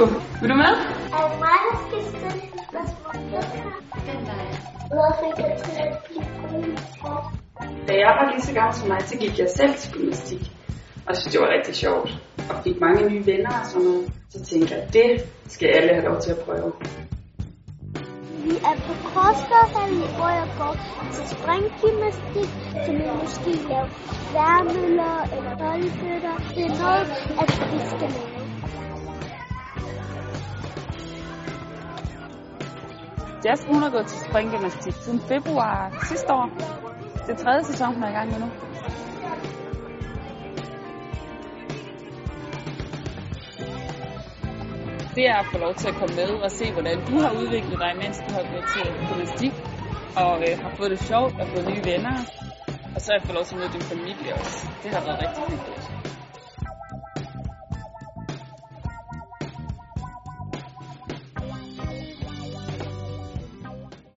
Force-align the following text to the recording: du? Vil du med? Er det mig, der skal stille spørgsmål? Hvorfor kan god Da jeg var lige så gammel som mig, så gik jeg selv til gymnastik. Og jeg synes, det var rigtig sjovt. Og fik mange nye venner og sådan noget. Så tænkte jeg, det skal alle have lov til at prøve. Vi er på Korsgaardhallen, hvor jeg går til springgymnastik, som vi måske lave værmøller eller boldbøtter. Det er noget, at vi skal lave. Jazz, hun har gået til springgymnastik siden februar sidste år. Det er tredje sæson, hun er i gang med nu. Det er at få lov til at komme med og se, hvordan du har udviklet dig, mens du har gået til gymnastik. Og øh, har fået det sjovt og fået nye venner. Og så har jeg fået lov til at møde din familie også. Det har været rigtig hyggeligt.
du? 0.00 0.06
Vil 0.40 0.50
du 0.52 0.56
med? 0.64 0.72
Er 1.16 1.22
det 1.28 1.38
mig, 1.46 1.58
der 1.66 1.76
skal 1.84 2.00
stille 2.12 2.42
spørgsmål? 2.68 3.14
Hvorfor 4.96 5.28
kan 5.36 5.50
god 6.50 7.22
Da 7.88 7.92
jeg 8.04 8.12
var 8.18 8.24
lige 8.30 8.42
så 8.42 8.52
gammel 8.54 8.74
som 8.74 8.88
mig, 8.88 9.00
så 9.02 9.16
gik 9.16 9.38
jeg 9.38 9.48
selv 9.56 9.74
til 9.74 9.92
gymnastik. 9.92 10.42
Og 11.04 11.08
jeg 11.08 11.16
synes, 11.16 11.32
det 11.32 11.40
var 11.40 11.50
rigtig 11.56 11.74
sjovt. 11.74 12.10
Og 12.50 12.56
fik 12.64 12.80
mange 12.80 13.00
nye 13.10 13.26
venner 13.26 13.52
og 13.60 13.66
sådan 13.66 13.82
noget. 13.86 14.12
Så 14.28 14.44
tænkte 14.44 14.74
jeg, 14.74 14.82
det 14.92 15.08
skal 15.48 15.68
alle 15.68 15.92
have 15.94 16.04
lov 16.10 16.20
til 16.20 16.30
at 16.30 16.38
prøve. 16.46 16.72
Vi 18.44 18.52
er 18.70 18.76
på 18.86 18.92
Korsgaardhallen, 19.08 20.04
hvor 20.18 20.30
jeg 20.40 20.48
går 20.60 20.74
til 21.14 21.24
springgymnastik, 21.34 22.50
som 22.84 22.94
vi 23.00 23.06
måske 23.22 23.52
lave 23.70 23.88
værmøller 24.36 25.16
eller 25.36 25.52
boldbøtter. 25.60 26.36
Det 26.54 26.64
er 26.70 26.74
noget, 26.84 27.04
at 27.42 27.48
vi 27.72 27.78
skal 27.92 28.10
lave. 28.16 28.46
Jazz, 33.44 33.64
hun 33.64 33.82
har 33.82 33.90
gået 33.90 34.06
til 34.06 34.18
springgymnastik 34.28 34.94
siden 35.04 35.20
februar 35.20 36.04
sidste 36.08 36.32
år. 36.32 36.48
Det 37.26 37.32
er 37.40 37.44
tredje 37.44 37.64
sæson, 37.64 37.94
hun 37.94 38.02
er 38.02 38.08
i 38.08 38.12
gang 38.12 38.28
med 38.30 38.38
nu. 38.40 38.50
Det 45.16 45.24
er 45.28 45.36
at 45.42 45.46
få 45.52 45.58
lov 45.58 45.74
til 45.74 45.88
at 45.88 45.94
komme 45.94 46.14
med 46.16 46.30
og 46.44 46.50
se, 46.50 46.72
hvordan 46.72 46.98
du 47.08 47.14
har 47.24 47.32
udviklet 47.40 47.78
dig, 47.84 47.92
mens 48.02 48.16
du 48.26 48.30
har 48.34 48.44
gået 48.52 48.64
til 48.74 48.84
gymnastik. 49.08 49.52
Og 50.16 50.34
øh, 50.46 50.58
har 50.62 50.72
fået 50.76 50.90
det 50.90 51.00
sjovt 51.00 51.40
og 51.40 51.46
fået 51.48 51.66
nye 51.70 51.84
venner. 51.92 52.16
Og 52.94 53.00
så 53.00 53.06
har 53.12 53.18
jeg 53.18 53.22
fået 53.26 53.34
lov 53.34 53.44
til 53.44 53.54
at 53.54 53.60
møde 53.60 53.72
din 53.72 53.86
familie 53.92 54.34
også. 54.34 54.66
Det 54.82 54.90
har 54.94 55.00
været 55.06 55.18
rigtig 55.24 55.42
hyggeligt. 55.50 56.05